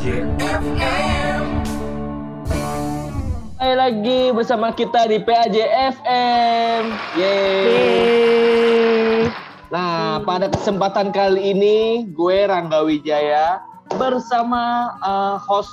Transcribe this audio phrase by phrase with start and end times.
[0.00, 1.44] PAJFM.
[3.60, 6.82] Kembali lagi bersama kita di PAJFM.
[7.20, 7.60] Yeay.
[7.68, 9.28] Yeay.
[9.68, 13.60] Nah, pada kesempatan kali ini gue Rangga Wijaya
[14.00, 15.68] bersama uh, host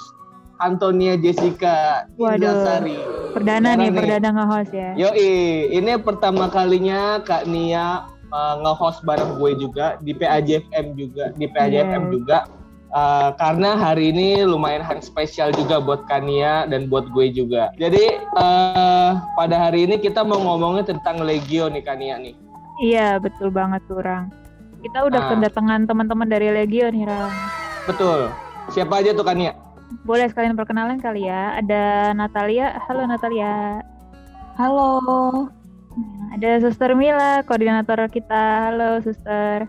[0.59, 2.36] Antonia Jessica Waduh.
[2.36, 3.00] Indasari.
[3.32, 4.91] Perdana nih, perdana nge-host ya.
[5.07, 8.04] Yoi, ini pertama kalinya Kak Nia
[8.36, 12.11] uh, nge-host bareng gue juga di PAJFM juga, di PAJFM Yes.
[12.11, 12.39] juga.
[12.87, 17.68] Uh, karena hari ini lumayan hari spesial juga buat Kania dan buat gue juga.
[17.75, 22.32] Jadi uh, pada hari ini kita mau ngomongin tentang Legio nih Kania nih.
[22.79, 24.32] Iya, betul banget tuh, Rang.
[24.79, 25.29] Kita udah Ah.
[25.33, 27.33] kedatangan teman-teman dari Legio nih, Rang.
[27.83, 28.32] Betul.
[28.69, 29.51] Siapa aja tuh Kania?
[30.04, 31.60] Boleh sekalian perkenalan kali ya.
[31.60, 32.75] Ada Natalia.
[32.88, 33.83] Halo Natalia.
[34.55, 34.91] Halo,
[35.97, 38.69] Nah, Ada Suster Mila, koordinator kita.
[38.69, 39.65] Halo Suster.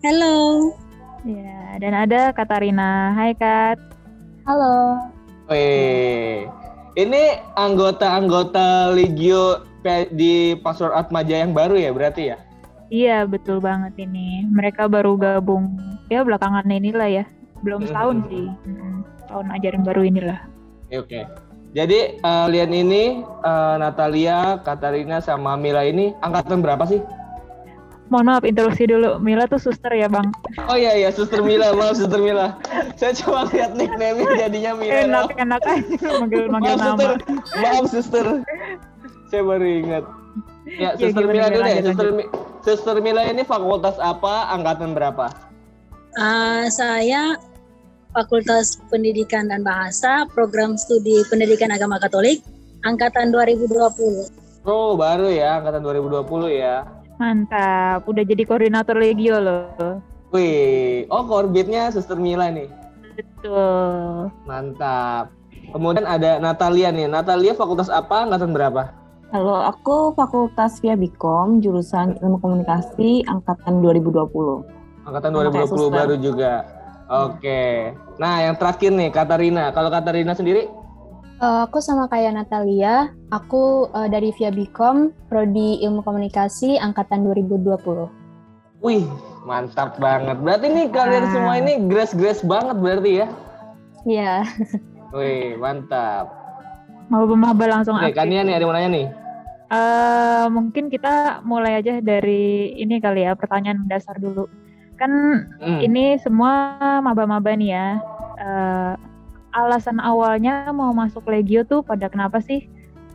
[0.00, 0.34] halo,
[1.20, 3.12] Ya, dan ada Katarina.
[3.12, 3.76] Hai Kat.
[4.48, 4.96] halo.
[5.52, 6.48] Weh,
[6.96, 7.22] ini
[7.60, 12.38] anggota-anggota Legio P- di Password Atmaja yang baru ya berarti ya?
[12.88, 14.48] Iya, betul banget ini.
[14.48, 15.76] Mereka baru gabung
[16.08, 17.24] ya belakangan inilah ya.
[17.60, 18.48] Belum setahun sih.
[18.64, 20.40] Mm, Tahun ajaran baru inilah.
[20.88, 21.20] Oke, Oke.
[21.70, 26.98] Jadi eh, kalian ini eh, Natalia, Katarina sama Mila ini angkatan berapa sih?
[28.10, 29.22] Mohon maaf interupsi dulu.
[29.22, 30.34] Mila tuh suster ya, Bang.
[30.66, 32.58] Oh iya iya, Suster Mila, maaf Suster Mila.
[32.98, 34.94] Saya cuma lihat nickname-nya jadinya Mila.
[35.06, 36.98] enak enak aja manggil-manggil maaf nama.
[36.98, 37.12] Suster,
[37.54, 38.26] maaf Suster.
[39.30, 40.04] Saya baru ingat.
[40.66, 41.76] Ya, Ya, Suster Mila dulu deh.
[41.86, 42.30] Suster, Mi-
[42.66, 44.50] Suster Mila ini fakultas apa?
[44.58, 45.30] Angkatan berapa?
[46.18, 47.38] Ah, saya
[48.10, 52.42] Fakultas Pendidikan dan Bahasa, Program Studi Pendidikan Agama Katolik,
[52.82, 54.26] Angkatan 2020.
[54.66, 56.84] Oh, baru ya, angkatan 2020 ya.
[57.20, 60.00] Mantap, udah jadi koordinator Legio loh.
[60.32, 62.64] Wih, oh korbitnya Suster Mila nih.
[63.12, 64.32] Betul.
[64.48, 65.28] Mantap.
[65.68, 67.12] Kemudian ada Natalia nih.
[67.12, 68.24] Natalia fakultas apa?
[68.24, 68.96] Angkatan berapa?
[69.36, 74.64] Halo, aku Fakultas Via Bikom, jurusan Ilmu Komunikasi, angkatan 2020.
[75.04, 75.92] Angkatan Sama kayak 2020 Suster.
[75.92, 76.52] baru juga.
[77.28, 77.92] Oke.
[78.16, 79.68] Nah, yang terakhir nih Katarina.
[79.76, 80.72] Kalau Katarina sendiri?
[81.40, 88.12] Eh, aku sama kayak Natalia, aku eh, dari Via Bikom, Prodi Ilmu Komunikasi angkatan 2020.
[88.80, 89.08] Wih,
[89.42, 90.36] mantap banget.
[90.36, 91.32] Berarti nih kalian Ah.
[91.32, 93.26] semua ini grace-grace banget berarti ya?
[94.04, 94.34] Iya.
[95.12, 96.28] Wih, mantap.
[97.08, 98.20] Maba-maba langsung Oke, aktif.
[98.20, 99.06] Kania nih ada yang mau nanya nih.
[99.70, 104.44] Eh, mungkin kita mulai aja dari ini kali ya, pertanyaan dasar dulu.
[104.94, 105.12] Kan
[105.56, 105.80] Hmm.
[105.80, 107.86] ini semua maba-maba nih ya.
[108.36, 108.92] Eh,
[109.50, 112.66] alasan awalnya mau masuk Legio tuh pada kenapa sih?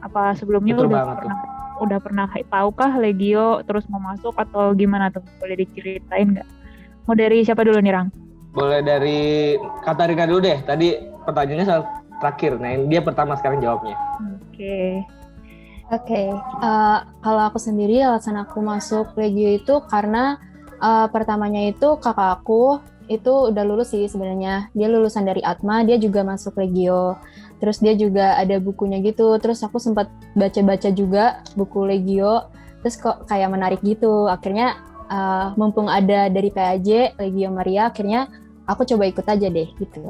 [0.04, 1.20] Apa sebelumnya Betul udah banget tuh.
[1.24, 1.38] pernah
[1.76, 5.24] udah pernah tahukah Legio terus mau masuk atau gimana tuh?
[5.40, 6.48] Boleh diceritain nggak?
[7.06, 8.08] Mau dari siapa dulu nih Rang?
[8.56, 9.20] Boleh dari
[9.84, 10.58] Katarina dulu deh.
[10.64, 10.96] Tadi
[11.28, 11.84] pertanyaannya soal
[12.24, 12.56] terakhir.
[12.58, 13.96] Nah, dia pertama sekarang jawabnya.
[14.40, 15.04] Oke.
[15.94, 20.42] Oke, eh, kalau aku sendiri alasan aku masuk Legio itu karena
[20.82, 24.70] eh, pertamanya itu kakak aku itu udah lulus sih sebenarnya.
[24.74, 27.18] Dia lulusan dari Atma, dia juga masuk Legio.
[27.62, 29.38] Terus dia juga ada bukunya gitu.
[29.40, 32.50] Terus aku sempat baca-baca juga buku Legio.
[32.82, 34.28] Terus kok kayak menarik gitu.
[34.30, 34.78] Akhirnya
[35.10, 38.30] eh, mumpung ada dari PAJ Legio Maria, akhirnya
[38.66, 40.02] aku coba ikut aja deh gitu.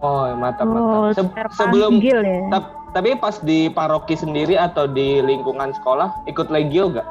[0.00, 1.28] Oh, mantap, Oh, mantap.
[1.52, 2.48] Se- sebelum ya.
[2.48, 7.06] Tap- tapi pas di paroki sendiri atau di lingkungan sekolah ikut legio gak?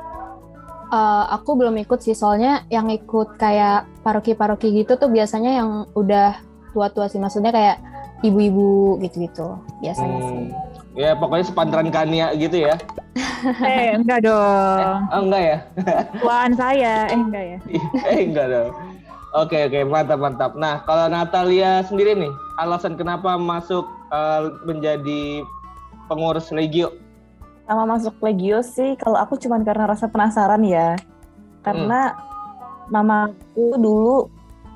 [0.90, 6.42] Eh, aku belum ikut sih, soalnya yang ikut kayak paroki-paroki gitu tuh biasanya yang udah
[6.74, 7.78] tua-tua sih, maksudnya kayak
[8.26, 9.54] ibu-ibu gitu-gitu
[9.86, 10.38] biasanya sih.
[10.50, 10.50] Hmm.
[10.98, 12.76] Ya pokoknya sepantaran Kania gitu ya.
[13.64, 15.00] Eh, enggak dong.
[15.16, 15.58] Oh enggak ya?
[16.26, 17.08] Tuaan saya.
[17.08, 17.58] Eh, enggak ya.
[18.12, 18.72] eh enggak dong.
[19.32, 20.52] Oke oke mantap mantap.
[20.60, 25.48] Nah kalau Natalia sendiri nih alasan kenapa masuk eh, menjadi
[26.12, 26.92] pengurus legio?
[27.70, 30.98] Sama masuk Legio sih, kalau aku cuman karena rasa penasaran ya.
[31.62, 32.18] Karena
[32.90, 34.26] mamaku dulu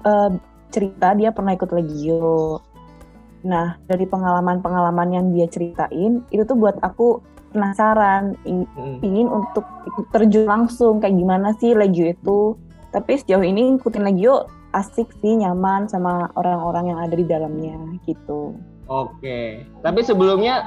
[0.06, 0.30] eh,
[0.70, 2.62] cerita dia pernah ikut Legio.
[3.50, 7.18] Nah, dari pengalaman-pengalaman yang dia ceritain, itu tuh buat aku
[7.50, 9.02] penasaran, Hmm.
[9.02, 12.58] ingin untuk ikut terjun langsung kayak gimana sih Legio itu.
[12.94, 18.54] Tapi sejauh ini ngikutin Legio asik sih, nyaman sama orang-orang yang ada di dalamnya gitu.
[18.86, 19.66] Oke.
[19.82, 20.66] Tapi sebelumnya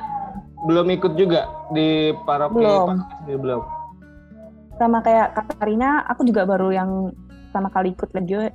[0.64, 2.87] belum ikut juga di paroki Belum.
[2.88, 3.62] paroki belum.
[4.76, 6.91] Sama kayak Katarina, aku juga baru yang
[7.49, 8.49] pertama kali ikut Legio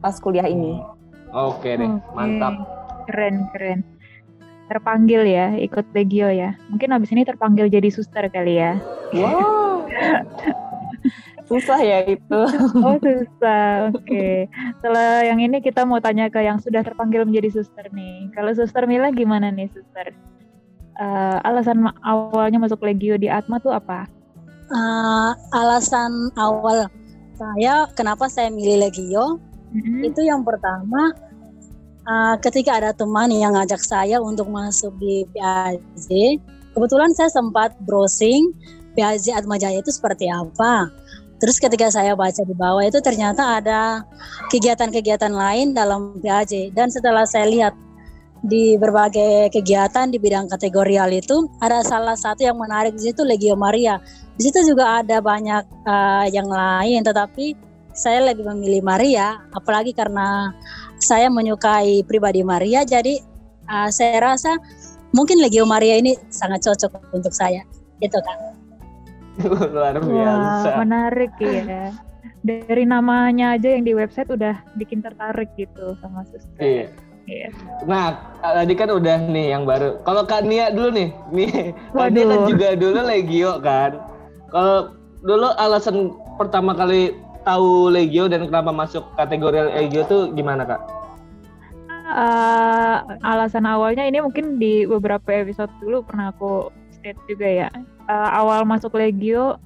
[0.00, 0.80] pas kuliah ini.
[1.32, 2.12] Oke deh, Oke.
[2.12, 2.54] mantap.
[3.08, 3.80] Keren, keren.
[4.68, 6.56] Terpanggil ya, ikut Legio ya.
[6.68, 8.76] Mungkin abis ini terpanggil jadi suster kali ya.
[9.16, 9.88] Wow.
[11.48, 12.40] susah ya itu.
[12.80, 14.48] Oh susah, oke.
[14.80, 18.32] Setelah yang ini kita mau tanya ke yang sudah terpanggil menjadi suster nih.
[18.32, 20.12] Kalau suster Mila gimana nih suster?
[21.00, 24.04] Uh, alasan awalnya masuk Legio di Atma tuh apa?
[24.72, 26.88] Uh, alasan awal
[27.36, 29.40] saya kenapa saya milih Legio
[29.72, 30.00] mm-hmm.
[30.08, 31.12] itu yang pertama
[32.06, 36.38] uh, ketika ada teman yang ngajak saya untuk masuk di PAJ,
[36.74, 38.52] kebetulan saya sempat browsing
[38.94, 40.90] PAJ Atmajaya itu seperti apa.
[41.42, 44.06] Terus ketika saya baca di bawah itu ternyata ada
[44.54, 47.74] kegiatan-kegiatan lain dalam PAJ dan setelah saya lihat
[48.42, 53.54] di berbagai kegiatan di bidang kategorial itu ada salah satu yang menarik di situ Legio
[53.54, 54.02] Maria.
[54.34, 57.54] Di situ juga ada banyak uh, yang lain tetapi
[57.94, 60.50] saya lebih memilih Maria apalagi karena
[60.98, 63.20] saya menyukai pribadi Maria jadi
[63.70, 64.58] uh, saya rasa
[65.14, 67.62] mungkin Legio Maria ini sangat cocok untuk saya.
[68.02, 68.38] Itu kan.
[69.70, 70.66] Luar biasa.
[70.66, 71.94] Wah, menarik ya.
[72.42, 76.58] Dari namanya aja yang di website udah bikin tertarik gitu sama suster.
[76.58, 77.11] Iya.
[77.26, 77.48] Iya.
[77.86, 80.02] Nah, tadi kan udah nih yang baru.
[80.02, 84.02] Kalau Kak Nia dulu nih, nih Kak Nia kan juga dulu Legio kan.
[84.50, 87.14] Kalau dulu alasan pertama kali
[87.46, 90.82] tahu Legio dan kenapa masuk kategori Legio tuh gimana Kak?
[92.12, 97.68] Uh, alasan awalnya ini mungkin di beberapa episode dulu pernah aku state juga ya
[98.04, 99.56] uh, awal masuk Legio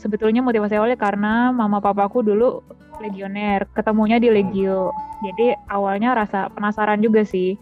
[0.00, 2.64] sebetulnya motivasi awalnya karena mama papaku dulu
[3.00, 4.92] legioner, ketemunya di Legio.
[5.20, 7.56] Jadi awalnya rasa penasaran juga sih,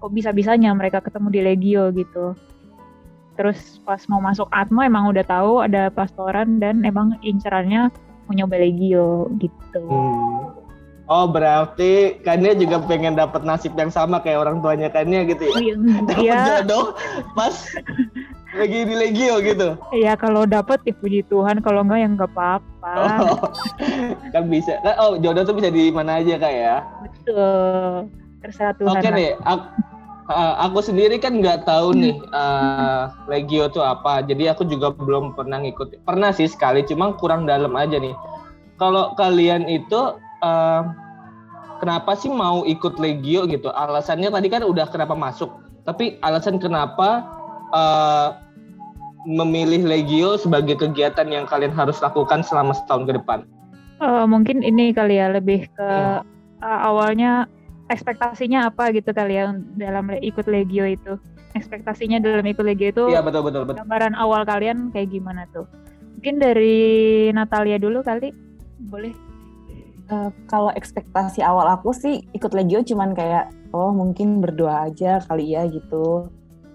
[0.00, 2.36] kok bisa-bisanya mereka ketemu di Legio gitu.
[3.36, 7.88] Terus pas mau masuk Atmo emang udah tahu ada pastoran dan emang incerannya
[8.28, 9.84] mau nyoba Legio gitu.
[9.84, 10.31] Hmm.
[11.12, 15.52] Oh berarti Kania juga pengen dapat nasib yang sama kayak orang tuanya Kania gitu ya?
[15.60, 15.74] Iya.
[16.24, 16.40] iya.
[16.64, 16.96] jodoh
[17.36, 17.52] pas
[18.56, 19.76] lagi di Legio gitu.
[19.92, 22.92] Iya kalau dapat ya puji Tuhan, kalau enggak ya enggak apa-apa.
[22.96, 23.36] Oh,
[24.34, 24.80] kan bisa.
[24.80, 26.76] Kan, oh jodoh tuh bisa di mana aja kak ya?
[27.04, 28.08] Betul.
[28.40, 28.96] Terserah Tuhan.
[28.96, 29.64] Oke nih, aku,
[30.32, 34.24] uh, aku sendiri kan nggak tahu nih uh, Legio tuh apa.
[34.24, 36.08] Jadi aku juga belum pernah ngikut.
[36.08, 38.16] Pernah sih sekali, cuma kurang dalam aja nih.
[38.80, 41.01] Kalau kalian itu uh,
[41.82, 43.74] kenapa sih mau ikut Legio gitu?
[43.74, 45.50] Alasannya tadi kan udah kenapa masuk.
[45.82, 47.26] Tapi alasan kenapa
[47.74, 48.38] uh,
[49.26, 53.42] memilih Legio sebagai kegiatan yang kalian harus lakukan selama setahun ke depan?
[53.98, 56.22] Uh, mungkin ini kali ya lebih ke hmm.
[56.62, 57.50] uh, awalnya
[57.90, 61.18] ekspektasinya apa gitu kali ya dalam ikut Legio itu.
[61.58, 63.82] Ekspektasinya dalam ikut Legio itu Iya betul betul betul.
[63.82, 65.66] Gambaran awal kalian kayak gimana tuh?
[66.18, 66.78] Mungkin dari
[67.34, 68.30] Natalia dulu kali
[68.86, 69.31] boleh.
[70.12, 75.56] Uh, kalau ekspektasi awal aku sih ikut Legio cuman kayak oh mungkin berdoa aja kali
[75.56, 76.28] ya gitu.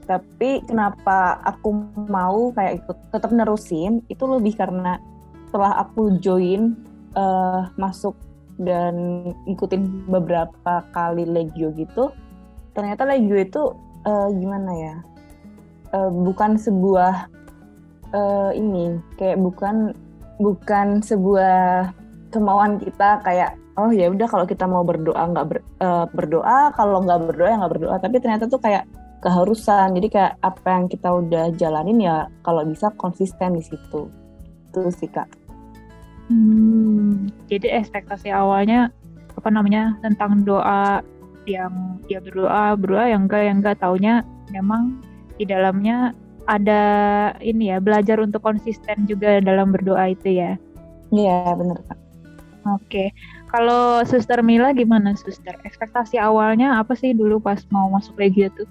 [0.09, 1.69] Tapi kenapa aku
[2.09, 4.97] mau kayak ikut tetap nerusin itu lebih karena
[5.45, 6.73] setelah aku join
[7.13, 8.17] uh, masuk
[8.57, 8.95] dan
[9.45, 12.09] ikutin beberapa kali legio gitu
[12.73, 13.63] ternyata legio itu
[14.05, 14.95] uh, gimana ya
[15.93, 17.29] uh, bukan sebuah
[18.13, 19.93] uh, ini kayak bukan
[20.41, 21.93] bukan sebuah
[22.31, 27.05] kemauan kita kayak oh ya udah kalau kita mau berdoa nggak ber, uh, berdoa kalau
[27.05, 27.95] nggak berdoa ya nggak berdoa.
[28.01, 28.83] Tapi ternyata tuh kayak
[29.21, 29.93] keharusan.
[29.95, 34.09] Jadi kayak apa yang kita udah jalanin ya kalau bisa konsisten di situ.
[34.73, 35.29] Itu sih kak.
[36.27, 38.91] Hmm, jadi ekspektasi awalnya
[39.37, 40.99] apa namanya tentang doa
[41.47, 44.99] yang ya berdoa berdoa yang enggak yang enggak taunya memang
[45.39, 46.11] di dalamnya
[46.51, 46.81] ada
[47.39, 50.59] ini ya belajar untuk konsisten juga dalam berdoa itu ya.
[51.15, 52.06] Iya benar kak
[52.75, 53.15] oke.
[53.47, 55.55] Kalau suster Mila gimana suster?
[55.63, 58.67] Ekspektasi awalnya apa sih dulu pas mau masuk legio tuh?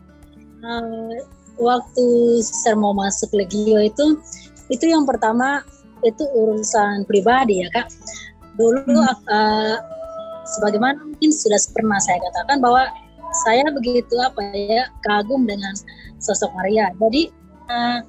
[0.61, 1.17] Uh,
[1.61, 2.07] waktu
[2.45, 4.21] saya mau masuk Legio itu
[4.69, 5.65] itu yang pertama
[6.05, 7.89] itu urusan pribadi ya kak.
[8.57, 9.17] Dulu hmm.
[9.29, 9.77] uh,
[10.57, 12.89] sebagaimana mungkin sudah pernah saya katakan bahwa
[13.45, 15.73] saya begitu apa ya kagum dengan
[16.21, 16.93] sosok Maria.
[17.01, 17.29] Jadi
[17.69, 18.01] uh,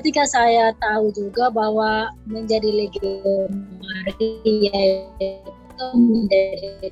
[0.00, 3.46] ketika saya tahu juga bahwa menjadi Legio
[3.78, 4.82] Maria
[5.22, 6.90] itu menjadi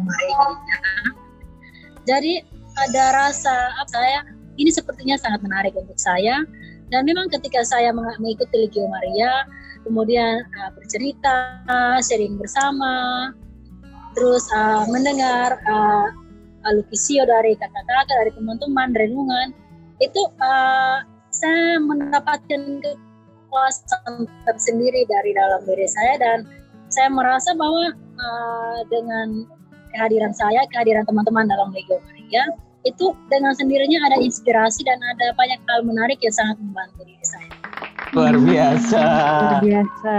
[0.00, 0.46] Maria.
[2.04, 2.32] Jadi
[2.74, 4.18] ada rasa apa saya
[4.56, 6.44] ini sepertinya sangat menarik untuk saya.
[6.92, 9.48] Dan memang ketika saya mengikuti Legio Maria
[9.84, 11.60] kemudian uh, bercerita
[12.00, 13.28] sering bersama
[14.16, 16.08] terus uh, mendengar uh,
[16.72, 19.48] lukisio dari kakak-kakak dari teman-teman renungan
[20.00, 26.38] itu uh, saya mendapatkan kepuasan tersendiri dari dalam diri saya dan
[26.94, 27.90] saya merasa bahwa
[28.22, 29.42] uh, dengan
[29.90, 32.46] kehadiran saya, kehadiran teman-teman dalam Legio Maria,
[32.86, 37.50] itu dengan sendirinya ada inspirasi dan ada banyak hal menarik yang sangat membantu diri saya.
[38.14, 39.02] Luar biasa.
[39.02, 40.18] Luar biasa.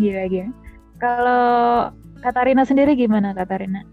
[0.00, 0.50] Gila gila.
[1.00, 1.44] Kalau
[2.24, 3.84] Katarina sendiri gimana Katarina?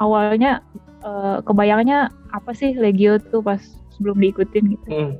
[0.00, 0.64] Awalnya
[1.04, 3.60] eh, kebayangnya apa sih Legio tuh pas
[3.94, 4.88] sebelum diikutin gitu?
[4.90, 5.12] Hmm.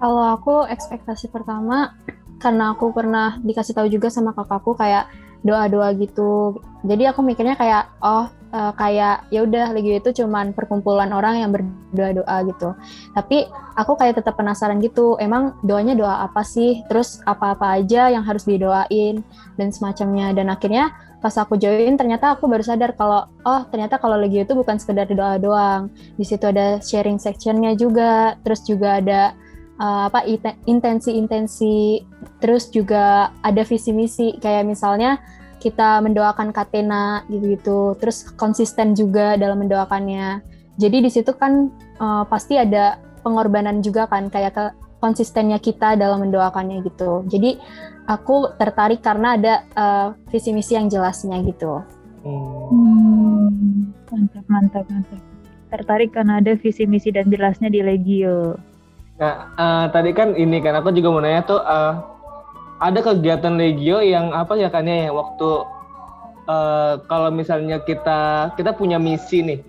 [0.00, 1.92] Kalau aku ekspektasi pertama
[2.40, 5.12] karena aku pernah dikasih tahu juga sama kakakku kayak
[5.44, 6.60] doa-doa gitu.
[6.84, 11.50] Jadi aku mikirnya kayak oh eh, kayak ya udah Legio itu cuman perkumpulan orang yang
[11.52, 12.72] berdoa-doa gitu.
[13.12, 15.20] Tapi aku kayak tetap penasaran gitu.
[15.20, 16.80] Emang doanya doa apa sih?
[16.88, 19.20] Terus apa-apa aja yang harus didoain
[19.56, 20.32] dan semacamnya.
[20.32, 24.56] Dan akhirnya pas aku join ternyata aku baru sadar kalau oh ternyata kalau Legio itu
[24.56, 25.92] bukan sekedar doa doang.
[26.16, 28.40] Di situ ada sharing sectionnya juga.
[28.40, 29.36] Terus juga ada
[29.80, 30.28] uh, apa
[30.68, 32.04] intensi-intensi
[32.38, 35.18] terus juga ada visi misi kayak misalnya
[35.60, 40.44] kita mendoakan Katena gitu-gitu terus konsisten juga dalam mendoakannya
[40.76, 44.64] jadi di situ kan uh, pasti ada pengorbanan juga kan kayak ke
[45.00, 47.60] konsistennya kita dalam mendoakannya gitu jadi
[48.10, 51.86] aku tertarik karena ada uh, visi misi yang jelasnya gitu
[52.20, 53.88] Hmm.
[54.12, 55.20] Mantap mantap mantap.
[55.70, 58.58] Tertarik karena ada visi misi dan jelasnya di Legio.
[59.16, 61.92] Nah, eh, tadi kan ini kan aku juga mau nanya tuh eh,
[62.80, 65.50] ada kegiatan Legio yang apa ya kan ya yang waktu
[66.44, 69.60] eh, kalau misalnya kita kita punya misi nih.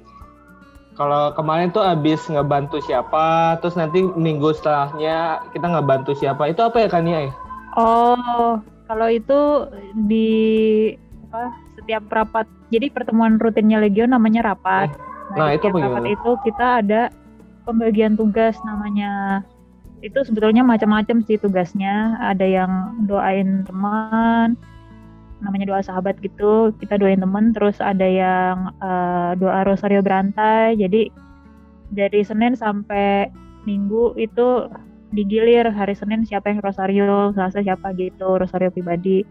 [1.00, 6.84] Kalau kemarin tuh abis ngebantu siapa, terus nanti minggu setelahnya kita ngebantu siapa, itu apa
[6.84, 7.32] ya kan ya?
[7.80, 8.60] Oh,
[8.92, 9.72] kalau itu
[10.08, 10.30] di
[11.32, 12.48] apa setiap rapat.
[12.72, 14.92] Jadi pertemuan rutinnya Legio namanya rapat.
[15.36, 17.02] Nah, di itu apa rapat itu kita ada
[17.64, 19.44] pembagian tugas namanya.
[20.04, 22.20] Itu sebetulnya macam-macam sih tugasnya.
[22.20, 22.72] Ada yang
[23.08, 24.60] doain teman,
[25.40, 26.76] namanya doa sahabat gitu.
[26.76, 27.56] Kita doain teman.
[27.56, 30.76] Terus ada yang eh, doa rosario berantai.
[30.76, 31.08] Jadi
[31.92, 34.66] dari Senin sampai Minggu itu
[35.12, 39.28] digilir hari Senin siapa yang rosario, Selasa siapa gitu, rosario pribadi.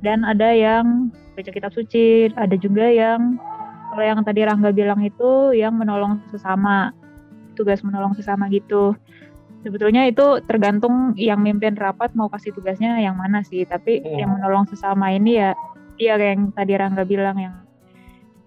[0.00, 3.36] Dan ada yang baca kitab suci, ada juga yang
[3.90, 6.92] kalau yang tadi Rangga bilang itu yang menolong sesama,
[7.58, 8.94] tugas menolong sesama gitu.
[9.64, 14.18] Sebetulnya itu tergantung yang mimpin rapat mau kasih tugasnya yang mana sih, tapi Hmm.
[14.20, 15.50] yang menolong sesama ini ya,
[15.98, 17.54] iya kayak yang tadi Rangga bilang yang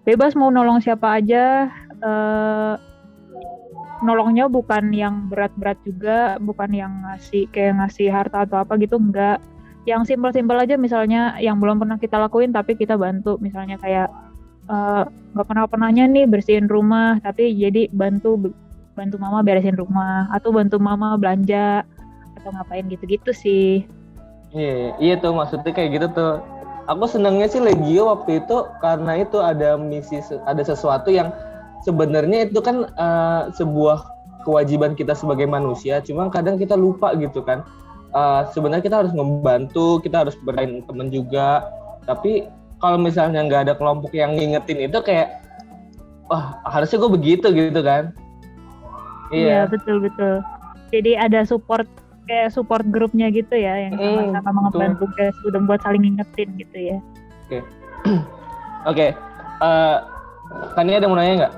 [0.06, 1.68] bebas mau nolong siapa aja,
[2.00, 2.74] eh,
[4.00, 9.40] nolongnya bukan yang berat-berat juga, bukan yang ngasih kayak ngasih harta atau apa gitu, enggak.
[9.88, 14.08] Yang simpel-simpel aja misalnya yang belum pernah kita lakuin tapi kita bantu, misalnya kayak
[14.68, 15.02] eh,
[15.36, 18.52] nggak pernah pernahnya nih bersihin rumah, tapi jadi bantu
[18.98, 21.86] bantu mama beresin rumah atau bantu mama belanja
[22.36, 23.88] atau ngapain gitu-gitu sih.
[24.50, 26.42] Iya, iya tuh maksudnya kayak gitu tuh.
[26.90, 31.30] Aku senangnya sih Legio waktu itu karena itu ada misi, ada sesuatu yang
[31.82, 34.04] sebenarnya itu kan eh, sebuah
[34.44, 36.00] kewajiban kita sebagai manusia.
[36.00, 37.64] Cuma kadang kita lupa gitu kan.
[38.10, 41.68] Eh, sebenarnya kita harus membantu, kita harus berain temen juga.
[42.08, 42.48] Tapi
[42.80, 45.44] kalau misalnya nggak ada kelompok yang ngingetin itu kayak,
[46.32, 48.10] wah harusnya gue begitu gitu kan.
[49.30, 49.60] Iya Iya.
[49.70, 50.42] betul betul.
[50.90, 51.86] Jadi ada support
[52.26, 56.78] kayak support grupnya gitu ya yang Hmm, sama-sama mengemban tugas udah buat saling ngingetin gitu
[56.78, 56.98] ya.
[58.86, 59.12] Oke.
[59.60, 59.96] Eh,
[60.72, 61.54] Tania ada mau nanya nggak?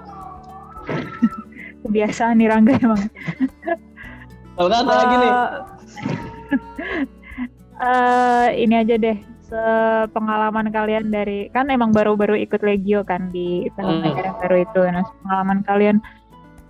[1.82, 3.02] Kebiasaan nih Rangga emang.
[4.54, 5.32] Kalau nggak ada lagi nih.
[7.82, 14.00] Eh, ini aja deh sepengalaman kalian dari kan emang baru-baru ikut Legio kan di tahun
[14.00, 14.08] Hmm.
[14.14, 14.80] ajaran baru itu.
[14.86, 15.96] Nah, pengalaman kalian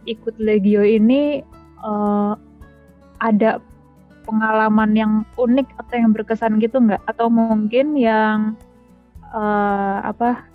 [0.09, 1.45] ikut Legio ini
[1.83, 2.33] eh,
[3.21, 3.61] ada
[4.25, 7.03] pengalaman yang unik atau yang berkesan gitu nggak?
[7.07, 8.57] Atau mungkin yang
[9.31, 10.49] eh, apa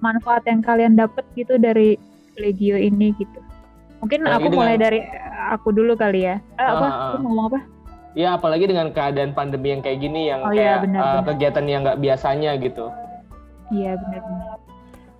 [0.00, 2.00] manfaat yang kalian dapat gitu dari
[2.36, 3.38] Legio ini gitu?
[4.00, 5.00] Mungkin Apalagi aku mulai dengan- dari
[5.50, 6.36] aku dulu kali ya.
[6.56, 6.86] Eh, apa?
[6.86, 7.10] Ah, ah.
[7.14, 7.60] Lu mau ngomong apa?
[8.10, 11.24] Ya apalagi dengan keadaan pandemi yang kayak gini yang Oh iya, kayak benar, uh, benar.
[11.30, 12.86] kegiatan yang nggak biasanya gitu.
[13.70, 14.58] Iya benar-benar.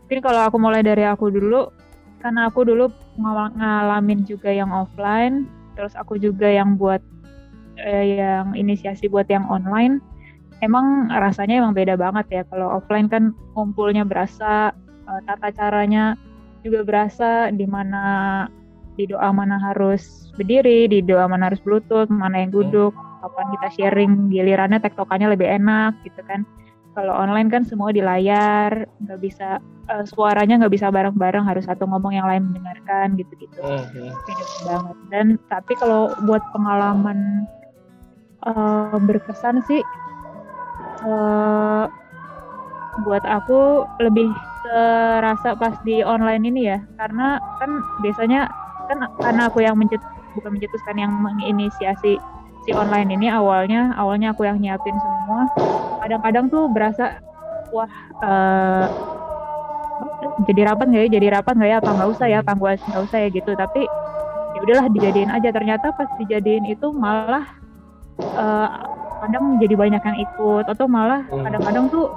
[0.03, 1.71] Mungkin kalau aku mulai dari aku dulu,
[2.19, 5.47] karena aku dulu ngala- ngalamin juga yang offline,
[5.79, 6.99] terus aku juga yang buat
[7.79, 10.03] eh, yang inisiasi buat yang online.
[10.61, 12.43] Emang rasanya emang beda banget ya.
[12.45, 14.75] Kalau offline kan kumpulnya berasa,
[15.07, 16.13] eh, tata caranya
[16.65, 18.45] juga berasa, di mana
[18.99, 22.93] di doa mana harus berdiri, di doa mana harus bluetooth, mana yang duduk,
[23.25, 26.45] kapan kita sharing, gilirannya tektokannya lebih enak gitu kan.
[26.93, 31.87] Kalau online kan semua di layar nggak bisa eh, suaranya nggak bisa bareng-bareng harus satu
[31.87, 33.61] ngomong yang lain mendengarkan gitu-gitu.
[33.63, 34.11] Mhm.
[34.27, 34.97] beda banget.
[35.09, 37.47] Dan tapi kalau buat pengalaman
[38.45, 39.81] eh, berkesan sih
[41.07, 41.85] eh,
[43.07, 44.29] buat aku lebih
[44.67, 46.79] terasa pas di online ini ya.
[46.99, 47.71] Karena kan
[48.03, 48.51] biasanya
[48.91, 50.03] kan karena aku yang mencet
[50.35, 52.19] bukan mencetuskan yang menginisiasi
[52.67, 55.49] si online ini awalnya awalnya aku yang nyiapin semua.
[56.05, 57.19] Kadang-kadang tuh berasa
[57.71, 57.91] wah
[58.25, 58.87] eh,
[60.49, 61.11] jadi rapat nggak ya?
[61.21, 61.77] Jadi rapat nggak ya?
[61.81, 62.39] Apa nggak usah ya?
[62.43, 63.29] Apa nggak usah ya?
[63.33, 63.51] Gitu.
[63.55, 63.83] Tapi
[64.57, 65.49] ya udahlah dijadiin aja.
[65.55, 67.45] Ternyata pas dijadiin itu malah
[68.37, 68.69] eh,
[69.21, 71.45] kadang jadi banyak yang ikut atau malah Hmm.
[71.45, 72.09] kadang-kadang tuh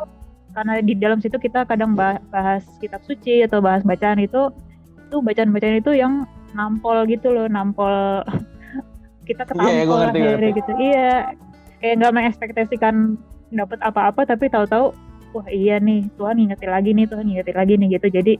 [0.53, 4.53] karena di dalam situ kita kadang bah- bahas kitab suci atau bahas bacaan itu
[5.03, 8.21] itu bacaan-bacaan itu yang nampol gitu loh nampol
[9.27, 9.49] kita Iya,
[9.83, 10.59] ketampol ngerti, akhirnya ngerti.
[10.59, 11.11] gitu iya
[11.77, 12.95] kayak nggak mengekspektasikan
[13.49, 14.93] dapat apa-apa tapi tahu-tahu
[15.31, 18.33] wah iya nih Tuhan ngingetin lagi nih Tuhan ngingetin lagi nih gitu jadi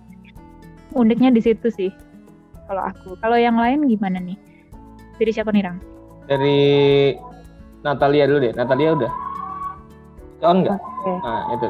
[0.93, 1.89] uniknya di situ sih
[2.63, 4.37] kalau aku kalau yang lain gimana nih
[5.13, 5.77] dari siapa nih Rang?
[6.25, 6.57] Dari
[7.81, 8.53] Natalia dulu deh.
[8.55, 9.11] Natalia udah.
[10.41, 10.73] On nggak?
[10.73, 11.11] Oke.
[11.21, 11.67] Nah, itu.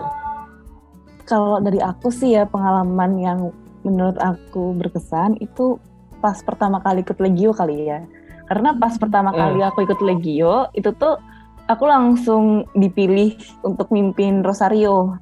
[1.23, 3.39] Kalau dari aku sih ya pengalaman yang
[3.83, 5.79] menurut aku berkesan itu
[6.23, 8.03] pas pertama kali ikut Legio kali ya.
[8.47, 9.39] Karena pas pertama Hmm.
[9.39, 11.19] kali aku ikut Legio itu tuh
[11.67, 15.15] aku langsung dipilih untuk mimpin Rosario.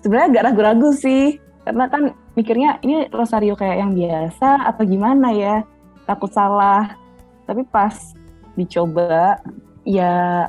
[0.00, 5.64] Sebenarnya agak ragu-ragu sih karena kan mikirnya ini Rosario kayak yang biasa atau gimana ya
[6.08, 6.96] takut salah.
[7.44, 7.96] Tapi pas
[8.56, 9.40] dicoba
[9.84, 10.48] ya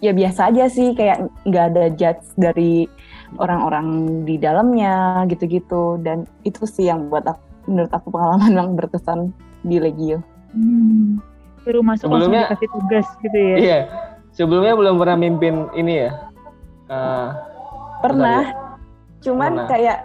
[0.00, 2.84] ya biasa aja sih kayak nggak ada judge dari
[3.36, 3.86] orang-orang
[4.22, 4.94] di dalamnya
[5.26, 9.30] gitu-gitu dan itu sih yang buat aku, menurut aku pengalaman yang berkesan
[9.62, 10.20] di Legio.
[10.50, 11.18] Hmm.
[11.60, 13.56] Suruh masuk Sebelumnya- langsung dikasih tugas gitu ya.
[13.56, 13.78] Iya.
[14.30, 16.10] Sebelumnya belum pernah mimpin ini ya.
[16.86, 17.28] Eh,
[17.96, 18.52] Pernah,
[19.18, 19.66] cuman Pernah.
[19.66, 19.98] kayak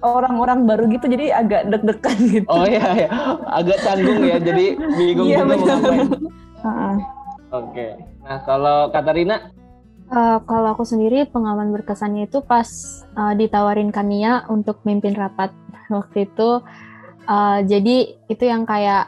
[0.00, 2.46] orang-orang baru gitu jadi agak deg-degan gitu.
[2.46, 3.08] oh iya, iya.
[3.48, 4.36] Agak canggung ya.
[4.38, 5.76] Jadi bingung Iya, juga mau benar.
[5.76, 6.08] ngapain.
[6.64, 6.94] Heeh.
[7.50, 7.86] Oke.
[8.20, 9.36] Nah, kalau Katarina
[10.10, 12.66] Eh, kalau aku sendiri pengalaman berkesannya itu pas
[13.14, 15.54] eh, ditawarin Kania untuk mimpin rapat
[15.94, 16.58] waktu itu.
[17.30, 19.06] eh, jadi itu yang kayak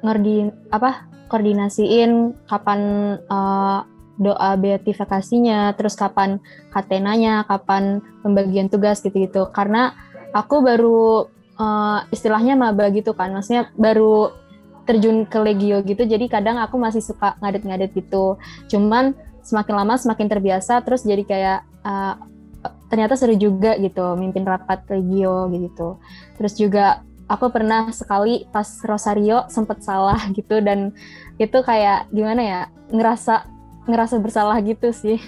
[0.00, 2.80] ngerdi apa koordinasiin kapan
[3.20, 3.80] eh,
[4.14, 6.40] doa beatifikasinya, terus kapan
[6.72, 9.52] katenanya, kapan pembagian tugas gitu-gitu.
[9.52, 9.92] Karena
[10.32, 11.28] aku baru
[11.60, 14.32] eh, istilahnya maba gitu kan, maksudnya baru
[14.88, 18.40] terjun ke legio gitu, jadi kadang aku masih suka ngadet-ngadet gitu.
[18.72, 22.16] Cuman semakin lama semakin terbiasa terus jadi kayak uh,
[22.88, 26.00] ternyata seru juga gitu mimpin rapat legio gitu.
[26.40, 30.96] Terus juga aku pernah sekali pas rosario sempet salah gitu dan
[31.36, 33.44] itu kayak gimana ya ngerasa
[33.84, 35.20] ngerasa bersalah gitu sih.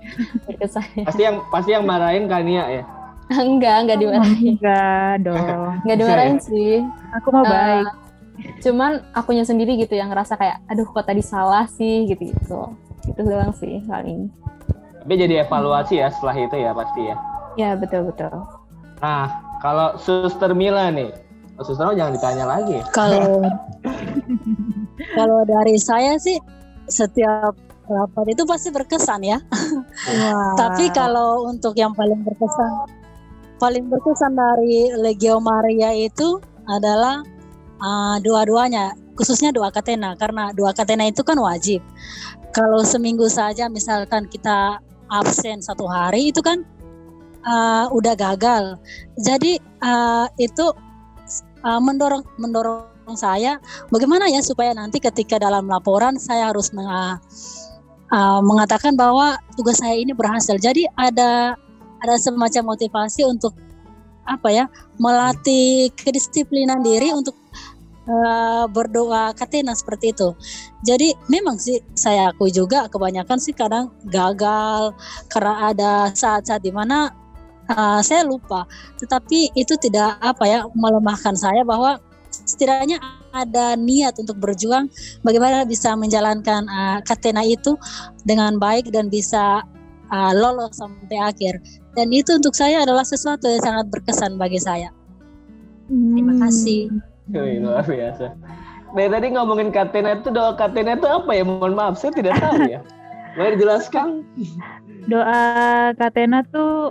[0.50, 2.84] Berkesannya pasti yang pasti yang marahin Kania ya.
[3.46, 4.58] enggak enggak dimarahin.
[4.58, 5.70] Enggak dong.
[5.86, 6.82] enggak dimarahin sih.
[7.22, 7.86] Aku mau Eh, baik.
[8.64, 12.08] cuman akunya sendiri gitu yang ngerasa kayak aduh kok tadi salah sih?
[12.08, 12.72] gitu gitu
[13.06, 14.28] itu doang sih paling
[15.00, 17.16] Tapi jadi evaluasi ya setelah itu ya pasti ya.
[17.56, 18.32] ya betul betul
[19.00, 19.26] Nah,
[19.64, 21.10] kalau Suster Mila nih.
[21.56, 22.78] Oh, Suster Mila jangan ditanya lagi.
[22.92, 23.40] Kalau
[25.16, 26.36] kalau dari saya sih
[26.86, 27.56] setiap
[27.88, 29.40] rapat itu pasti berkesan ya.
[30.60, 32.70] Tapi kalau untuk yang paling berkesan,
[33.56, 37.24] paling berkesan dari Legio Maria itu adalah
[37.80, 41.80] uh, dua-duanya, khususnya doa katena karena doa katena itu kan wajib.
[42.50, 46.66] Kalau seminggu saja misalkan kita absen satu hari itu kan
[47.46, 48.78] uh, udah gagal.
[49.18, 50.74] Jadi uh, itu
[51.62, 53.58] uh, mendorong mendorong saya
[53.90, 59.98] bagaimana ya supaya nanti ketika dalam laporan saya harus meng- uh, mengatakan bahwa tugas saya
[59.98, 60.58] ini berhasil.
[60.58, 61.54] Jadi ada
[62.00, 63.54] ada semacam motivasi untuk
[64.30, 64.64] apa ya
[65.02, 67.34] melatih kedisiplinan diri untuk
[68.10, 70.34] uh, berdoa katena seperti itu.
[70.82, 74.92] Jadi memang sih saya akui juga kebanyakan sih kadang gagal
[75.30, 77.14] karena ada saat-saat di mana
[77.70, 78.66] uh, saya lupa.
[78.98, 82.98] Tetapi itu tidak apa ya melemahkan saya bahwa setidaknya
[83.30, 84.90] ada niat untuk berjuang
[85.22, 87.78] bagaimana bisa menjalankan uh, katena itu
[88.26, 89.62] dengan baik dan bisa
[90.10, 91.62] uh, lolos sampai akhir.
[91.94, 94.94] Dan itu untuk saya adalah sesuatu yang sangat berkesan bagi saya.
[95.90, 96.38] Terima
[96.86, 97.09] Hmm.
[97.30, 98.34] Wih, luar biasa.
[98.90, 101.42] Dari tadi ngomongin katena itu doa katena itu apa ya?
[101.46, 102.82] Mohon maaf, saya tidak tahu ya.
[103.38, 104.26] Boleh dijelaskan?
[105.06, 105.40] Doa
[105.94, 106.90] Katena tuh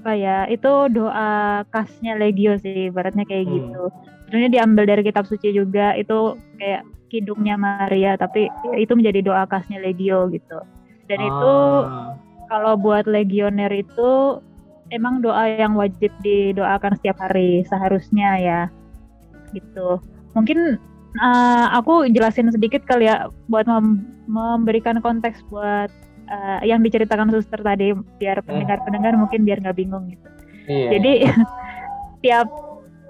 [0.00, 0.48] apa ya?
[0.48, 3.54] Itu doa khasnya Legio sih, ibaratnya kayak Hmm.
[3.60, 3.82] gitu.
[4.26, 9.44] Sebenarnya diambil dari kitab suci juga, itu kayak kidungnya Maria, tapi ya itu menjadi doa
[9.46, 10.58] khasnya Legio gitu.
[11.06, 11.54] Dan itu
[11.86, 12.16] Ah.
[12.50, 14.40] kalau buat legioner itu
[14.90, 18.60] emang doa yang wajib didoakan setiap hari seharusnya ya
[19.54, 20.00] gitu
[20.34, 20.78] mungkin
[21.22, 25.90] uh, aku jelasin sedikit kali ya buat mem- memberikan konteks buat
[26.30, 30.28] uh, yang diceritakan suster tadi biar pendengar-pendengar mungkin biar nggak bingung gitu
[30.66, 30.98] Iya.
[30.98, 31.12] jadi
[32.26, 32.48] tiap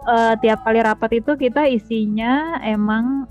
[0.05, 3.25] uh, tiap kali rapat itu kita isinya emang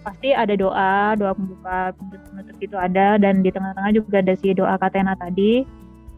[0.00, 1.92] pasti ada doa, doa pembuka,
[2.32, 5.68] penutup itu ada dan di tengah-tengah juga ada si doa katena tadi.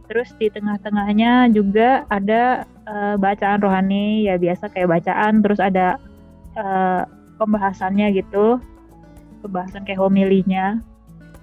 [0.07, 5.99] Terus di tengah-tengahnya juga ada uh, bacaan rohani ya biasa kayak bacaan terus ada
[6.59, 7.05] uh,
[7.37, 8.59] pembahasannya gitu.
[9.43, 10.79] Pembahasan kayak homilinya.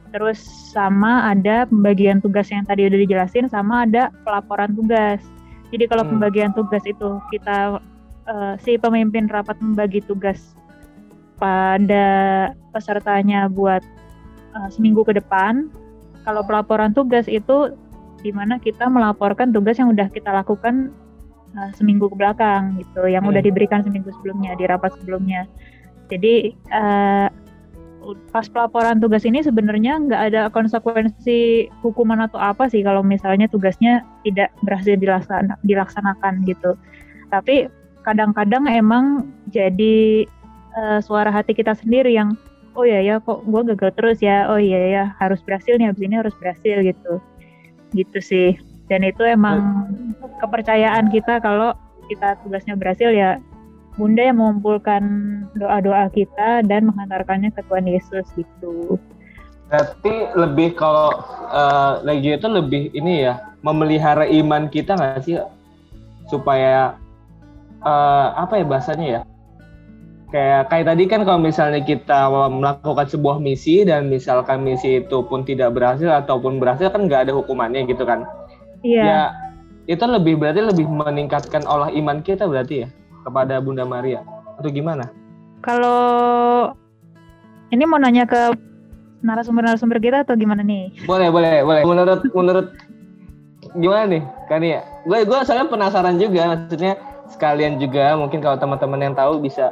[0.10, 0.42] Terus
[0.74, 5.22] sama ada pembagian tugas yang tadi udah dijelasin sama ada pelaporan tugas.
[5.70, 6.12] Jadi kalau hmm.
[6.18, 7.78] pembagian tugas itu kita
[8.26, 10.58] uh, si pemimpin rapat membagi tugas
[11.38, 12.08] pada
[12.74, 13.86] pesertanya buat
[14.58, 15.70] uh, seminggu ke depan.
[16.26, 17.74] Kalau pelaporan tugas itu
[18.20, 20.92] di mana kita melaporkan tugas yang udah kita lakukan
[21.56, 23.32] uh, seminggu ke belakang gitu, yang hmm.
[23.34, 25.48] udah diberikan seminggu sebelumnya di rapat sebelumnya.
[26.10, 27.30] Jadi uh,
[28.34, 34.02] pas pelaporan tugas ini sebenarnya nggak ada konsekuensi hukuman atau apa sih kalau misalnya tugasnya
[34.26, 36.74] tidak berhasil dilaksana, dilaksanakan gitu.
[37.30, 37.70] Tapi
[38.02, 40.26] kadang-kadang emang jadi
[40.74, 42.34] uh, suara hati kita sendiri yang
[42.80, 46.04] oh ya ya kok gue gagal terus ya oh iya ya harus berhasil nih abis
[46.06, 47.14] ini harus berhasil gitu
[47.92, 48.56] gitu sih
[48.90, 49.88] dan itu emang
[50.42, 51.78] kepercayaan kita kalau
[52.10, 53.38] kita tugasnya berhasil ya
[54.00, 55.04] Bunda yang mengumpulkan
[55.60, 58.96] doa-doa kita dan mengantarkannya ke Tuhan Yesus gitu.
[59.68, 61.12] Berarti lebih kalau
[61.52, 65.38] uh, lagi itu lebih ini ya memelihara iman kita nggak sih
[66.32, 66.96] supaya
[67.84, 69.22] uh, apa ya bahasanya ya
[70.30, 75.42] kayak kayak tadi kan kalau misalnya kita melakukan sebuah misi dan misalkan misi itu pun
[75.42, 78.24] tidak berhasil ataupun berhasil kan nggak ada hukumannya gitu kan
[78.86, 79.24] iya ya
[79.90, 82.88] itu lebih berarti lebih meningkatkan olah iman kita berarti ya
[83.26, 84.22] kepada Bunda Maria
[84.62, 85.10] atau gimana
[85.66, 86.72] kalau
[87.70, 88.54] ini mau nanya ke
[89.26, 92.68] narasumber-narasumber kita atau gimana nih boleh boleh boleh menurut menurut
[93.76, 96.96] gimana nih kan ya gue gue soalnya penasaran juga maksudnya
[97.30, 99.72] sekalian juga mungkin kalau teman-teman yang tahu bisa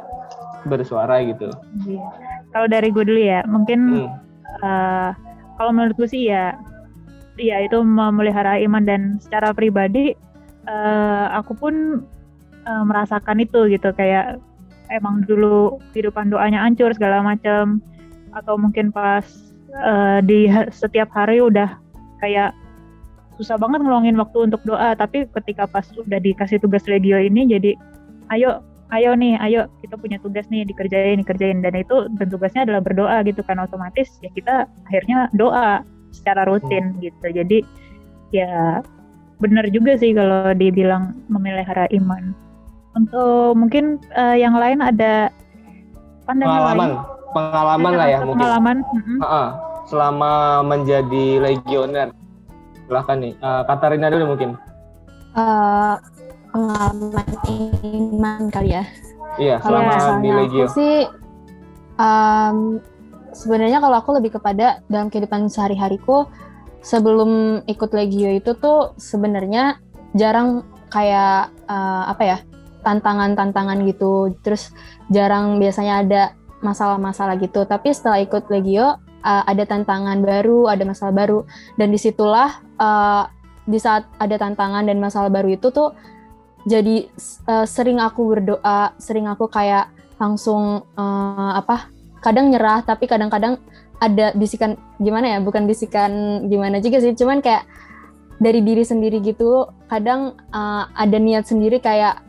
[0.66, 1.50] bersuara gitu.
[1.86, 2.06] Iya.
[2.54, 4.10] Kalau dari gue dulu ya, mungkin hmm.
[4.64, 5.10] uh,
[5.60, 6.56] kalau menurut gue sih ya,
[7.38, 10.18] ya itu memelihara iman dan secara pribadi
[10.66, 11.74] uh, aku pun
[12.66, 13.94] uh, merasakan itu gitu.
[13.94, 14.42] Kayak
[14.90, 17.80] emang dulu kehidupan doanya hancur segala macam
[18.34, 19.24] atau mungkin pas
[19.78, 21.78] uh, di setiap hari udah
[22.20, 22.52] kayak
[23.38, 24.98] susah banget ngeluangin waktu untuk doa.
[24.98, 27.72] Tapi ketika pas udah dikasih tugas legio ini jadi
[28.34, 31.60] ayo ayo nih, ayo kita punya tugas nih dikerjain, dikerjain.
[31.60, 33.60] Dan itu dan tugasnya adalah berdoa gitu kan.
[33.62, 37.00] Otomatis ya kita akhirnya doa secara rutin hmm.
[37.02, 37.26] gitu.
[37.32, 37.58] Jadi
[38.34, 38.80] ya
[39.38, 42.34] benar juga sih kalau dibilang memelihara iman.
[42.96, 45.30] Untuk mungkin uh, yang lain ada
[46.26, 46.98] pandangan pengalaman, lain.
[47.30, 48.38] Pengalaman lah ya mungkin.
[48.40, 48.76] Pengalaman.
[48.82, 49.48] Uh -uh.
[49.88, 50.32] Selama
[50.66, 52.12] menjadi legioner.
[52.88, 54.56] Silahkan nih, uh, Katarina dulu mungkin.
[55.36, 56.00] Uh,
[56.50, 57.28] pengalaman
[57.84, 58.84] iman kali ya.
[59.38, 60.66] Iya, selama ya, di Legio.
[60.66, 60.96] Aku sih
[62.00, 62.82] um,
[63.38, 66.26] sebenarnya kalau aku lebih kepada dalam kehidupan sehari-hariku
[66.82, 69.78] sebelum ikut Legio itu tuh sebenarnya
[70.18, 72.38] jarang kayak uh, apa ya
[72.82, 74.34] tantangan-tantangan gitu.
[74.42, 74.74] Terus
[75.14, 76.22] jarang biasanya ada
[76.58, 77.62] masalah-masalah gitu.
[77.62, 81.46] Tapi setelah ikut Legio uh, ada tantangan baru ada masalah baru.
[81.78, 83.30] Dan di situlah uh,
[83.68, 85.92] di saat ada tantangan dan masalah baru itu tuh
[86.64, 87.04] jadi
[87.46, 91.92] uh, sering aku berdoa sering aku kayak langsung uh, apa
[92.28, 93.56] kadang nyerah tapi kadang-kadang
[93.98, 97.64] ada bisikan gimana ya bukan bisikan gimana juga sih cuman kayak
[98.38, 102.22] dari diri sendiri gitu kadang uh, ada niat sendiri kayak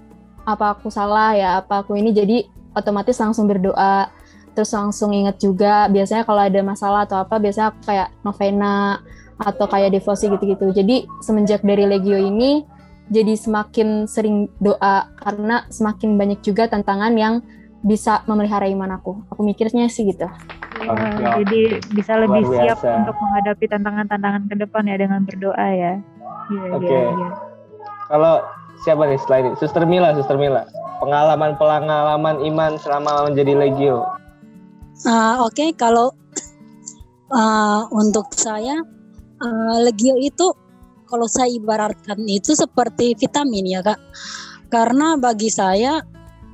[0.50, 2.10] apa aku salah ya apa aku ini?
[2.10, 4.10] Jadi otomatis langsung berdoa
[4.58, 9.00] terus langsung inget juga biasanya kalau ada masalah atau apa biasanya aku kayak novena
[9.40, 10.74] atau kayak devosi gitu-gitu.
[10.74, 12.66] Jadi semenjak dari legio ini
[13.10, 17.42] jadi semakin sering doa karena semakin banyak juga tantangan yang
[17.84, 19.24] bisa memelihara iman aku.
[19.32, 20.28] Aku mikirnya sih gitu.
[20.80, 25.94] Ya, jadi bisa lebih siap untuk menghadapi tantangan-tantangan ke depan ya dengan berdoa ya.
[26.50, 26.88] Iya, Oke.
[26.88, 27.04] Okay.
[27.04, 27.30] Ya, ya.
[28.10, 28.34] Kalau
[28.82, 29.56] siapa nih selain ini?
[29.60, 30.64] Suster Mila, Suster Mila.
[31.00, 34.08] Pengalaman pengalaman iman selama menjadi legio.
[35.08, 35.70] Uh, Oke, okay.
[35.76, 36.12] kalau
[37.32, 38.82] uh, untuk saya
[39.40, 40.52] uh, legio itu
[41.10, 43.98] kalau saya ibaratkan itu seperti vitamin ya kak
[44.70, 46.06] karena bagi saya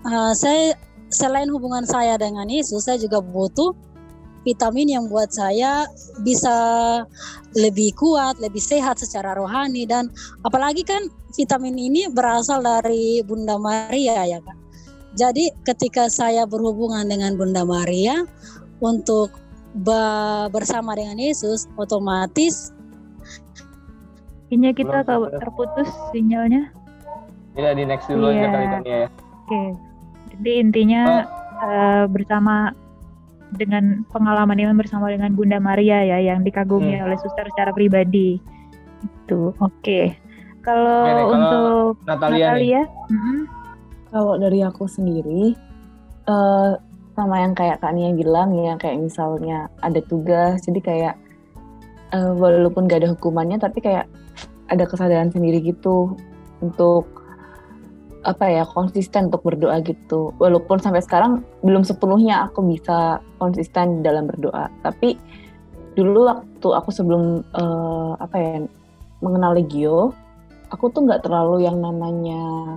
[0.08, 0.76] uh, saya
[1.16, 3.72] selain hubungan saya dengan Yesus saya juga butuh
[4.46, 5.90] vitamin yang buat saya
[6.22, 6.54] bisa
[7.58, 10.12] lebih kuat, lebih sehat secara rohani dan
[10.46, 14.58] apalagi kan vitamin ini berasal dari Bunda Maria ya kak.
[15.16, 18.28] Jadi ketika saya berhubungan dengan Bunda Maria
[18.84, 19.32] untuk
[20.52, 22.76] bersama dengan Yesus, otomatis
[24.46, 24.98] Kayaknya kita
[25.42, 26.70] terputus sinyalnya.
[27.58, 28.46] Iya di next dulu yeah.
[28.46, 28.98] aja kali kan ya.
[29.04, 29.10] Oke.
[29.50, 29.70] Okay.
[30.40, 31.66] Jadi intinya oh.
[31.66, 32.76] uh, bersama
[33.56, 37.08] dengan pengalaman Iman bersama dengan Bunda Maria ya yang dikagumi Hmm.
[37.08, 38.42] oleh suster secara pribadi.
[39.04, 40.02] Itu oke.
[40.66, 42.46] Kalau deh, kalau untuk Natalia.
[42.52, 42.82] Natalia,
[43.14, 43.40] mm-mm.
[44.10, 45.54] Kalau dari aku sendiri,
[46.26, 46.72] eh
[47.16, 51.16] sama yang kayak Kak Nia bilang ya, kayak misalnya ada tugas, jadi kayak
[52.12, 54.10] eh, walaupun gak ada hukumannya, tapi kayak
[54.72, 56.18] ada kesadaran sendiri gitu
[56.60, 57.25] untuk
[58.26, 60.34] apa ya konsisten untuk berdoa gitu.
[60.42, 65.16] Walaupun sampai sekarang belum sepenuhnya aku bisa konsisten dalam berdoa, tapi
[65.96, 68.54] dulu waktu aku sebelum eh, apa ya
[69.24, 70.12] mengenal Legio,
[70.74, 72.76] aku tuh nggak terlalu yang namanya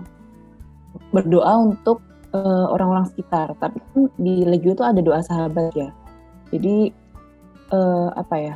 [1.11, 2.04] berdoa untuk
[2.37, 3.56] eh, orang-orang sekitar.
[3.56, 5.90] Tapi kan di Legio tuh ada doa sahabat ya.
[6.52, 6.92] Jadi
[7.72, 8.54] eh, apa ya?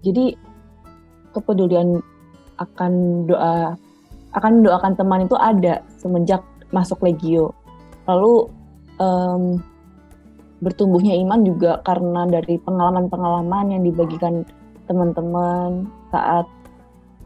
[0.00, 0.32] Jadi
[1.36, 2.00] kepedulian
[2.56, 3.76] akan doa
[4.34, 7.50] akan mendoakan teman itu ada semenjak masuk Legio.
[8.06, 8.46] Lalu
[9.02, 9.42] em,
[10.60, 14.44] bertumbuhnya iman juga karena dari pengalaman-pengalaman yang dibagikan
[14.86, 16.46] teman-teman saat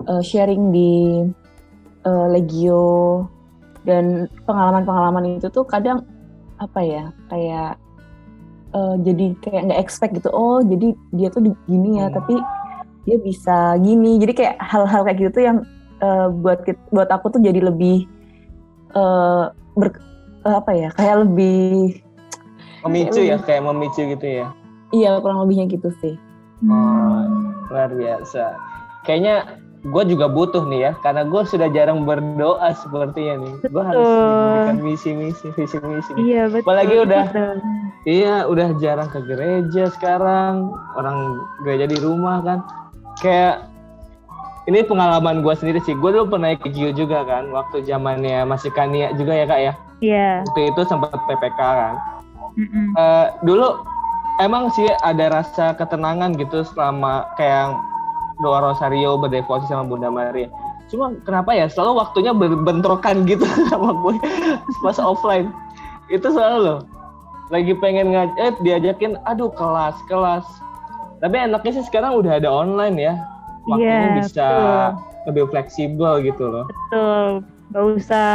[0.07, 1.25] eh, sharing di
[2.07, 3.27] eh, Legio
[3.85, 6.07] dan pengalaman-pengalaman itu tuh kadang
[6.62, 7.77] apa ya kayak
[8.73, 12.17] eh, jadi kayak nggak expect gitu oh jadi dia tuh gini ya Hmm.
[12.17, 12.35] tapi
[13.05, 15.59] dia bisa gini jadi kayak hal-hal kayak gitu tuh yang
[15.97, 18.07] eh, buat buat aku tuh jadi lebih
[18.91, 20.03] eh, ber-
[20.43, 22.01] eh, apa ya kayak lebih
[22.81, 24.47] Memicu ya, kayak memicu gitu ya.
[24.91, 26.15] iya kurang lebihnya gitu sih
[26.65, 27.21] Oh,
[27.67, 28.57] luar biasa.
[29.03, 33.55] Kayaknya gue juga butuh nih ya, karena gue sudah jarang berdoa sepertinya nih.
[33.67, 36.13] Gue harus memberikan misi-misi, visi-misi.
[36.17, 36.65] Iya betul.
[36.65, 37.57] Apalagi udah- betul.
[38.05, 40.73] Iya, udah jarang ke gereja sekarang.
[40.95, 42.59] Orang gereja di rumah kan.
[43.19, 43.69] Kayak
[44.64, 45.92] ini pengalaman gue sendiri sih.
[45.96, 49.72] Gue dulu pernah ke Gio juga kan, waktu zamannya masih Kania juga ya kak ya.
[50.00, 50.31] Iya.
[50.48, 51.94] Waktu itu sempat PPK kan.
[52.55, 52.87] mm-mm.
[52.94, 53.83] Eh, dulu
[54.40, 57.77] emang sih ada rasa ketenangan gitu selama kayak
[58.42, 60.48] doa rosario berdevosi sama Bunda Maria.
[60.88, 64.16] Cuma kenapa ya selalu waktunya berbentrokan gitu sama gue
[64.81, 65.53] pas offline.
[66.09, 66.81] Itu selalu loh.
[67.53, 70.44] Lagi pengen ngaj eh, diajakin aduh kelas kelas.
[71.20, 73.14] Tapi enaknya sih sekarang udah ada online ya.
[73.64, 74.48] Waktunya Iya, bisa
[75.24, 76.64] lebih fleksibel gitu loh.
[76.68, 77.29] Betul.
[77.72, 78.29] Gak usah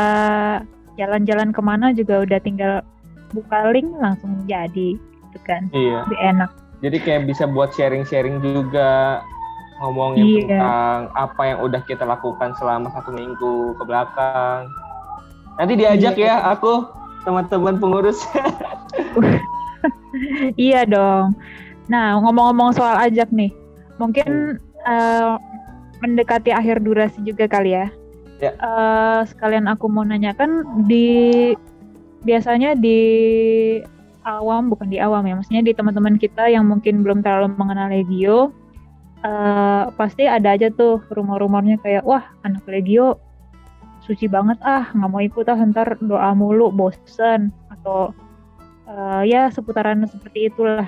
[0.97, 2.81] jalan-jalan ke mana juga udah tinggal
[3.31, 5.69] buka link langsung jadi gitu kan.
[5.69, 6.09] Iya.
[6.09, 6.49] Lebih enak.
[6.79, 9.21] Jadi kayak bisa buat sharing-sharing juga
[9.79, 10.39] ngomongin Iya.
[10.43, 14.65] tentang apa yang udah kita lakukan selama satu minggu ke belakang.
[15.61, 16.41] Nanti diajak Iya.
[16.41, 16.89] ya aku
[17.23, 18.17] teman-teman pengurus.
[20.59, 21.35] iya dong.
[21.89, 23.51] Nah, ngomong-ngomong soal ajak nih.
[23.99, 25.35] Mungkin eh,
[25.99, 27.87] mendekati akhir durasi juga kali ya.
[28.39, 28.55] Ya.
[28.55, 31.51] Eh, sekalian aku mau nanyakan di
[32.23, 32.99] biasanya di
[34.23, 38.51] awam bukan di awam ya, maksudnya di teman-teman kita yang mungkin belum terlalu mengenal Legio
[39.23, 43.19] eh, pasti ada aja tuh rumor-rumornya kayak wah anak Legio
[44.03, 48.15] suci banget ah nggak mau ikut ah ntar doa mulu bosen atau
[48.87, 50.87] eh, ya seputaran seperti itulah.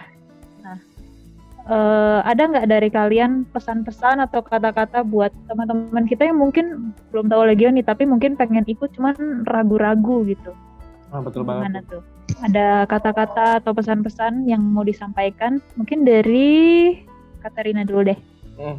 [1.71, 7.47] Eh, ada nggak dari kalian pesan-pesan atau kata-kata buat teman-teman kita yang mungkin belum tahu
[7.47, 10.51] Legion nih, tapi mungkin pengen ikut cuman ragu-ragu gitu.
[11.15, 12.03] Ah, betul Gimana tuh?
[12.43, 15.63] Ada kata-kata atau pesan-pesan yang mau disampaikan?
[15.79, 16.91] Mungkin dari
[17.39, 18.19] Katarina dulu deh.
[18.59, 18.75] Hmm.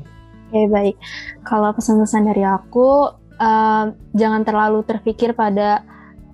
[0.53, 0.97] Oke baik.
[1.49, 3.09] Kalau pesan-pesan dari aku,
[3.41, 5.81] eh, jangan terlalu terpikir pada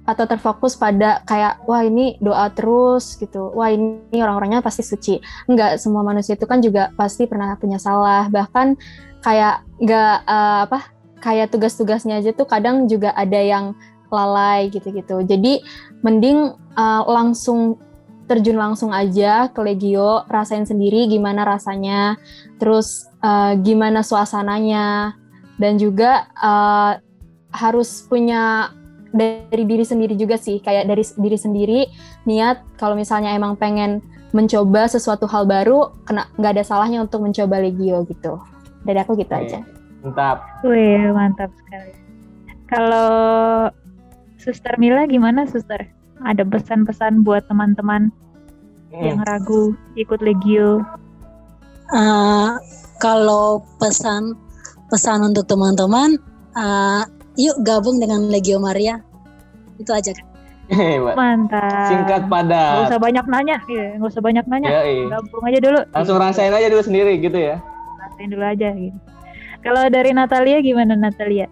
[0.09, 3.53] atau terfokus pada kayak wah ini doa terus gitu.
[3.53, 5.21] Wah ini orang-orangnya pasti suci.
[5.45, 8.33] Enggak, semua manusia itu kan juga pasti pernah punya salah.
[8.33, 8.81] Bahkan
[9.21, 10.81] kayak nggak eh, apa
[11.21, 13.77] kayak tugas-tugasnya aja tuh kadang juga ada yang
[14.09, 15.21] lalai gitu-gitu.
[15.29, 15.61] Jadi
[16.01, 17.77] mending eh, langsung
[18.29, 22.17] terjun langsung aja ke Legio, rasain sendiri gimana rasanya,
[22.57, 25.13] terus eh, gimana suasananya,
[25.61, 26.93] dan juga eh,
[27.53, 28.73] harus punya
[29.13, 31.81] dari diri sendiri juga sih, kayak dari diri sendiri
[32.29, 34.05] niat kalau misalnya emang pengen
[34.37, 38.37] mencoba sesuatu hal baru, kena nggak ada salahnya untuk mencoba Legio gitu.
[38.85, 39.41] Dari aku gitu Oke.
[39.49, 39.61] aja.
[40.05, 40.39] Mantap.
[40.63, 41.93] Wih, mantap sekali.
[42.69, 43.11] Kalau
[44.37, 45.89] Suster Mila gimana, Suster?
[46.21, 48.13] Ada pesan-pesan buat teman-teman
[48.89, 49.05] Hmm.
[49.05, 50.81] yang ragu ikut Legio?
[51.93, 52.51] Eh,
[53.01, 54.37] kalau pesan
[54.89, 56.17] pesan untuk teman-teman,
[56.57, 57.03] eh,
[57.39, 58.99] yuk gabung dengan Legio Maria.
[59.79, 60.27] Itu aja kan.
[61.17, 61.89] Mantap.
[61.89, 62.91] Singkat Nggak padat.
[62.91, 64.69] usah banyak nanya, ya, nggak usah banyak nanya.
[64.83, 65.09] Yoi.
[65.09, 65.81] Gabung aja dulu.
[65.95, 67.57] Langsung rasain aja dulu sendiri gitu ya.
[68.05, 68.69] Rasain dulu aja.
[68.75, 68.99] Gitu.
[69.65, 71.49] Kalau dari Natalia gimana Natalia?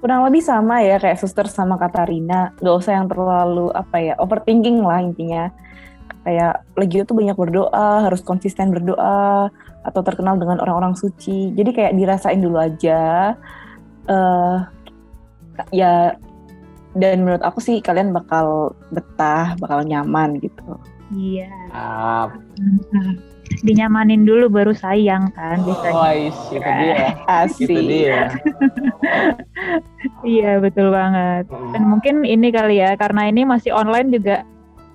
[0.00, 4.80] kurang lebih sama ya kayak suster sama Katarina nggak usah yang terlalu apa ya overthinking
[4.80, 5.52] lah intinya
[6.24, 9.48] kayak Legio tuh banyak berdoa, harus konsisten berdoa
[9.80, 11.48] atau terkenal dengan orang-orang suci.
[11.56, 13.32] Jadi kayak dirasain dulu aja.
[14.10, 14.56] eh
[15.70, 16.16] ya
[16.92, 20.74] dan menurut aku sih kalian bakal betah, bakal nyaman gitu.
[21.10, 21.50] Iya.
[21.70, 22.26] Ah,
[22.90, 23.14] Nah,
[23.62, 25.94] dinyamanin dulu baru sayang kan biasanya.
[25.96, 27.06] oh, is, itu dia.
[27.42, 27.66] Asik.
[27.66, 28.20] Itu dia.
[30.22, 31.48] Iya betul banget.
[31.72, 31.88] Dan Mm.
[31.88, 34.44] mungkin ini kali ya karena ini masih online juga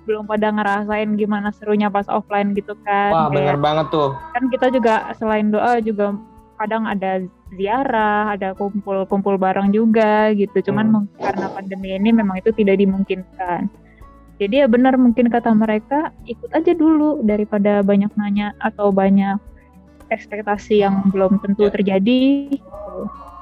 [0.02, 3.10] belum pada ngerasain gimana serunya pas offline gitu kan.
[3.10, 4.14] Wah, Kayak bener banget tuh.
[4.32, 6.14] kan kita juga selain doa juga
[6.56, 7.22] kadang ada
[7.54, 10.72] ziarah, ada kumpul-kumpul bareng juga gitu.
[10.72, 11.06] Cuman Hmm.
[11.20, 13.70] karena pandemi ini memang itu tidak dimungkinkan.
[14.36, 19.40] Jadi ya benar mungkin kata mereka ikut aja dulu daripada banyak nanya atau banyak
[20.12, 21.72] ekspektasi yang belum tentu Ya.
[21.72, 22.20] terjadi.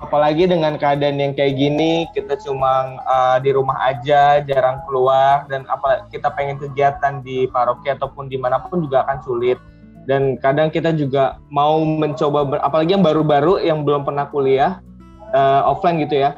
[0.05, 5.65] Apalagi dengan keadaan yang kayak gini, kita cuma uh, di rumah aja, jarang keluar, dan
[5.65, 9.57] apa kita pengen kegiatan di paroki ataupun di mana pun juga akan sulit.
[10.05, 14.85] Dan kadang kita juga mau mencoba, ber- apalagi yang baru-baru yang belum pernah kuliah
[15.33, 16.37] uh, offline gitu ya.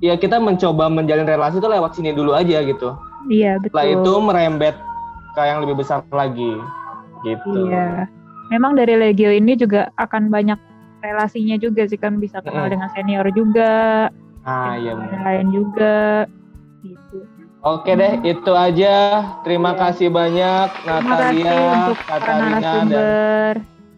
[0.00, 2.96] Ya kita mencoba menjalin relasi itu lewat sini dulu aja gitu.
[3.28, 3.72] Iya betul.
[3.72, 4.76] Setelah itu merembet
[5.36, 6.56] ke yang lebih besar lagi,
[7.24, 7.68] gitu.
[7.68, 8.08] Iya.
[8.48, 10.56] Memang dari Legio ini juga akan banyak
[11.04, 12.72] relasinya juga sih kan bisa kenal Mm-mm.
[12.72, 14.08] dengan senior juga,
[14.46, 14.94] Ah iya.
[14.96, 15.20] benar.
[15.26, 16.24] lain juga
[16.80, 17.16] gitu.
[17.66, 18.94] Oke deh, itu aja.
[19.42, 19.78] Terima Iya.
[19.82, 21.58] kasih banyak Natalia,
[22.06, 23.56] Katarina, dan.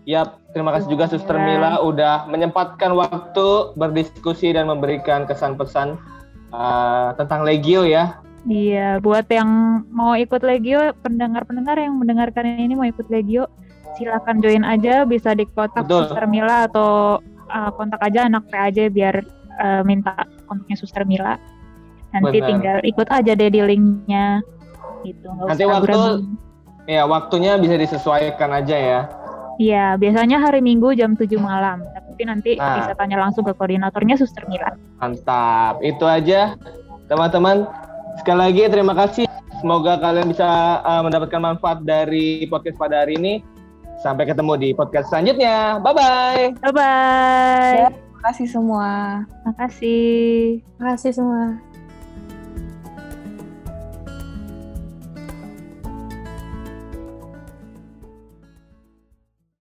[0.09, 1.45] Yap, terima kasih juga Suster Iya.
[1.45, 6.01] Mila udah menyempatkan waktu berdiskusi dan memberikan kesan pesan
[6.49, 8.17] uh, tentang Legio ya.
[8.49, 13.53] Iya, buat yang mau ikut Legio, pendengar-pendengar yang mendengarkan ini mau ikut Legio,
[14.01, 16.09] silakan join aja, bisa di kontak Betul.
[16.09, 17.21] Suster Mila atau
[17.53, 19.21] uh, kontak aja anak PAJ biar
[19.61, 21.37] uh, minta kontaknya Suster Mila.
[22.09, 22.49] Nanti Benar.
[22.49, 24.41] tinggal ikut aja deh di linknya.
[25.01, 25.25] Gitu.
[25.25, 26.27] nggak Nanti usah waktu- ragu-ragu.
[26.89, 29.01] Ya, waktunya bisa disesuaikan aja ya.
[29.59, 31.85] Iya, biasanya hari Minggu jam 7 malam.
[31.85, 32.81] Tapi nanti Nah.
[32.81, 34.73] bisa tanya langsung ke koordinatornya Suster Mila.
[34.97, 35.83] Mantap.
[35.83, 36.57] Itu aja
[37.07, 37.69] teman-teman.
[38.17, 39.27] Sekali lagi terima kasih.
[39.59, 40.47] Semoga kalian bisa
[40.81, 43.35] uh, mendapatkan manfaat dari podcast pada hari ini.
[43.99, 45.83] Sampai ketemu di podcast selanjutnya.
[45.83, 46.63] Bye-bye.
[46.63, 47.91] Bye-bye.
[47.91, 48.91] Terima kasih semua.
[49.45, 50.63] Makasih.
[50.79, 51.68] Makasih semua.